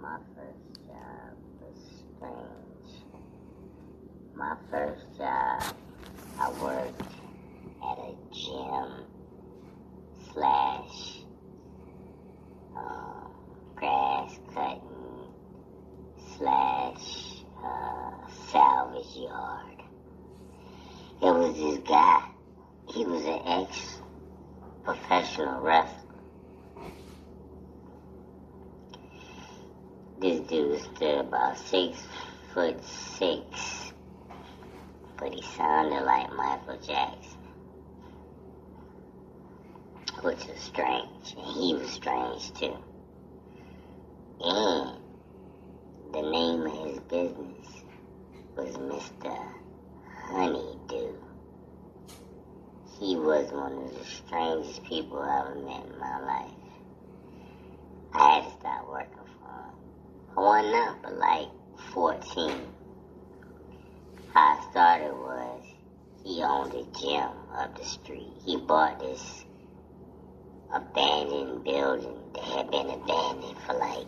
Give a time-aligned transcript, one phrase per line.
[0.00, 1.76] My first job was
[2.16, 3.04] strange.
[4.34, 5.62] My first job,
[6.38, 7.02] I worked
[7.82, 9.06] at a gym
[10.32, 11.24] slash
[12.76, 13.32] um,
[13.74, 14.82] grass cutting
[16.36, 18.12] slash uh,
[18.50, 19.82] salvage yard.
[21.20, 22.22] It was this guy.
[22.88, 23.98] He was an ex
[24.84, 25.97] professional wrestler.
[30.20, 31.96] This dude stood about six
[32.52, 33.92] foot six,
[35.16, 37.38] but he sounded like Michael Jackson,
[40.22, 42.76] which was strange, and he was strange too.
[44.40, 44.98] And
[46.12, 47.84] the name of his business
[48.56, 49.52] was Mr.
[50.04, 51.12] Honeydew.
[52.98, 56.52] He was one of the strangest people I ever met in my life.
[58.12, 59.17] I had to stop working.
[60.40, 61.48] Wasn't up like
[61.94, 62.62] 14.
[64.32, 65.64] How I started was
[66.22, 68.30] he owned a gym up the street.
[68.44, 69.44] He bought this
[70.72, 74.06] abandoned building that had been abandoned for like,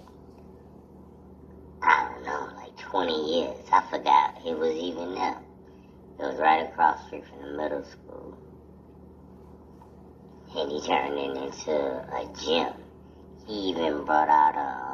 [1.83, 3.67] I don't know, like 20 years.
[3.73, 5.41] I forgot it was even there.
[6.21, 8.39] It was right across the street from the middle school.
[10.55, 12.73] And he turned it into a gym.
[13.49, 14.90] He even brought out a,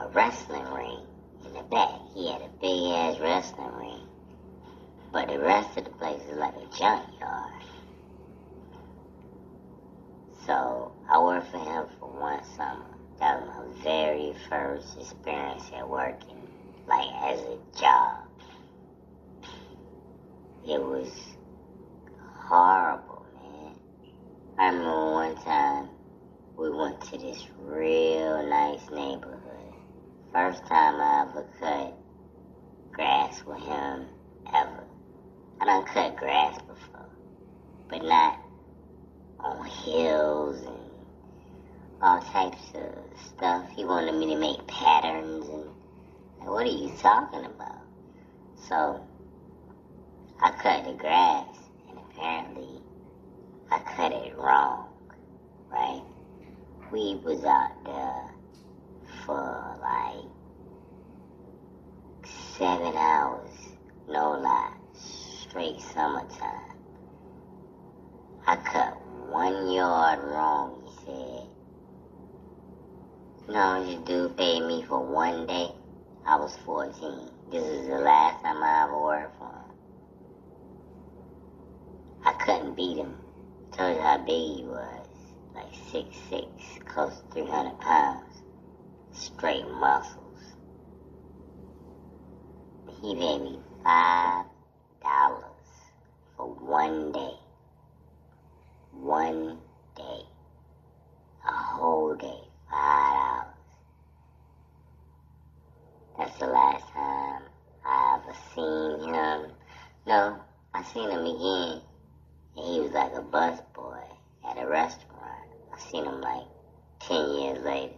[0.00, 1.00] a wrestling ring
[1.44, 2.00] in the back.
[2.14, 4.00] He had a big ass wrestling ring.
[5.12, 7.52] But the rest of the place is like a junkyard.
[10.46, 12.86] So I worked for him for one summer.
[13.20, 16.46] That was my very first experience at working,
[16.86, 18.18] like as a job.
[20.66, 21.10] It was
[22.20, 23.74] horrible, man.
[24.58, 25.88] I remember one time
[26.56, 29.47] we went to this real nice neighborhood.
[30.38, 31.94] First time I ever cut
[32.92, 34.06] grass with him
[34.54, 34.84] ever.
[35.60, 37.08] I done cut grass before,
[37.88, 38.38] but not
[39.40, 40.78] on hills and
[42.00, 43.68] all types of stuff.
[43.74, 45.64] He wanted me to make patterns and
[46.38, 47.82] like, what are you talking about?
[48.68, 49.04] So
[50.40, 51.48] I cut the grass
[51.90, 52.80] and apparently
[53.72, 54.88] I cut it wrong,
[55.68, 56.04] right?
[56.92, 58.37] We was out there
[59.28, 60.24] for like
[62.56, 63.50] seven hours,
[64.08, 66.78] no lie, straight summertime.
[68.46, 68.96] I cut
[69.28, 71.46] one yard wrong, he said.
[73.54, 75.72] "No, You dude paid me for one day.
[76.24, 77.30] I was 14.
[77.50, 79.76] This is the last time I ever worked for him.
[82.24, 83.14] I couldn't beat him.
[83.72, 85.06] I Told you how big he was.
[85.54, 86.46] Like six six,
[86.86, 88.27] close to 300 pounds.
[89.12, 90.54] Straight muscles.
[93.00, 94.46] He gave me five
[95.02, 95.44] dollars
[96.36, 97.34] for one day.
[98.92, 99.58] One
[99.96, 100.22] day.
[101.46, 102.40] A whole day.
[102.70, 103.54] Five dollars.
[106.18, 107.42] That's the last time
[107.84, 109.52] I ever seen him.
[110.06, 110.40] No,
[110.74, 111.80] I seen him again.
[112.56, 114.02] And he was like a bus boy
[114.48, 115.48] at a restaurant.
[115.72, 116.46] I seen him like
[117.00, 117.97] 10 years later.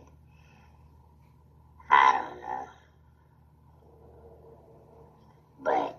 [1.91, 2.69] I don't know.
[5.62, 5.97] But,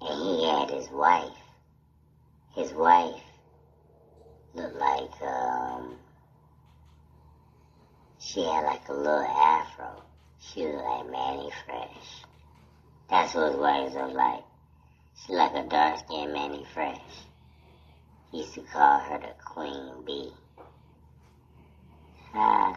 [0.00, 1.30] and he had his wife.
[2.54, 3.20] His wife
[4.54, 5.96] looked like, um,
[8.18, 10.02] she had like a little afro.
[10.40, 12.24] She looked like Mannie Fresh.
[13.10, 14.44] That's what his wife was like.
[15.26, 17.00] She like a dark skinned Mannie Fresh.
[18.30, 20.32] He used to call her the Queen Bee.
[22.34, 22.76] Ah,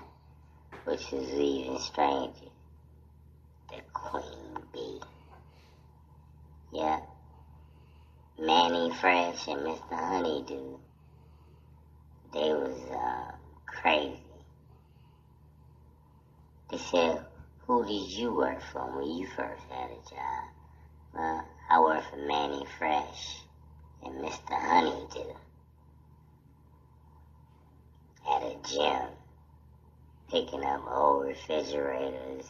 [0.97, 2.49] which is even stranger.
[3.69, 4.99] The Queen Bee.
[6.73, 7.01] Yeah.
[8.39, 9.91] Mannie Fresh and Mr.
[9.91, 10.77] Honeydew.
[12.33, 13.31] They was uh,
[13.67, 14.19] crazy.
[16.71, 17.23] They said,
[17.67, 20.43] who did you work for when you first had a job?
[21.13, 23.41] Well, I worked for Mannie Fresh
[24.03, 24.51] and Mr.
[24.51, 25.33] Honeydew
[28.29, 29.09] at a gym,
[30.29, 32.45] picking up old refrigerators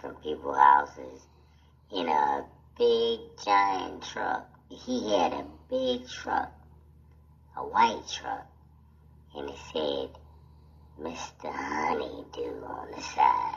[0.00, 1.26] from people's houses
[1.92, 2.44] in a
[2.78, 4.48] big giant truck.
[4.70, 6.52] He had a big truck,
[7.56, 8.46] a white truck,
[9.34, 10.10] and it said
[11.00, 11.52] Mr.
[11.52, 13.56] Honeydew on the side.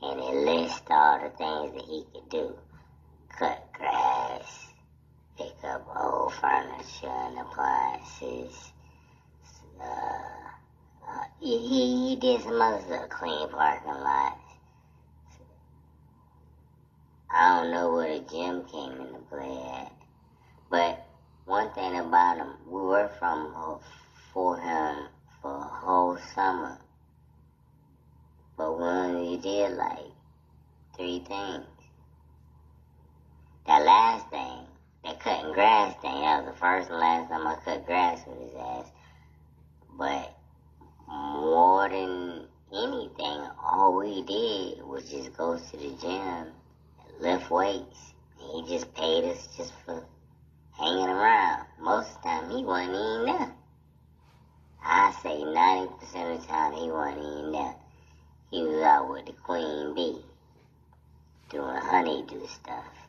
[0.00, 2.58] And it lists all the things that he could do.
[3.38, 4.68] Cut grass,
[5.36, 8.72] pick up old furniture and appliances.
[9.80, 10.41] Uh,
[11.42, 14.38] uh, he, he did some other stuff, clean parking lots.
[17.34, 19.92] I don't know where the gym came into play at.
[20.70, 21.04] But
[21.46, 23.80] one thing about him, we worked from
[24.32, 25.08] for him
[25.40, 26.78] for a whole summer.
[28.56, 30.06] But we only did like
[30.96, 31.66] three things.
[33.66, 34.66] That last thing,
[35.04, 38.38] that cutting grass thing, that was the first and last time I cut grass with
[38.38, 38.90] his ass.
[39.98, 40.36] But
[41.94, 46.46] anything, all we did was just go to the gym,
[47.20, 48.14] lift weights.
[48.38, 50.04] He just paid us just for
[50.78, 51.66] hanging around.
[51.80, 53.52] Most of the time, he wasn't even there.
[54.84, 57.74] I say 90% of the time, he wasn't even there.
[58.50, 60.24] He was out with the queen bee,
[61.50, 63.01] doing honeydew stuff.